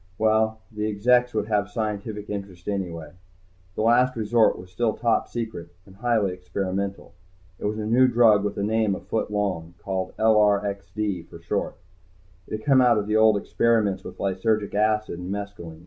Well, 0.17 0.59
the 0.71 0.87
exects 0.87 1.31
would 1.35 1.45
have 1.47 1.69
scientific 1.69 2.27
interest 2.27 2.67
anyway. 2.67 3.11
The 3.75 3.83
Last 3.83 4.15
Resort 4.15 4.57
was 4.57 4.71
still 4.71 4.93
Top 4.93 5.27
Secret. 5.27 5.69
And 5.85 5.97
highly 5.97 6.33
experimental. 6.33 7.13
It 7.59 7.65
was 7.65 7.77
a 7.77 7.85
new 7.85 8.07
drug 8.07 8.43
with 8.43 8.57
a 8.57 8.63
name 8.63 8.95
a 8.95 8.99
foot 8.99 9.29
long, 9.29 9.75
called 9.77 10.17
LRXD 10.17 11.27
for 11.29 11.39
short. 11.39 11.77
It 12.47 12.53
had 12.57 12.65
come 12.65 12.81
out 12.81 12.97
of 12.97 13.05
the 13.05 13.15
old 13.15 13.37
experiments 13.37 14.03
with 14.03 14.17
lysergic 14.17 14.73
acid 14.73 15.19
and 15.19 15.29
mescalin. 15.31 15.79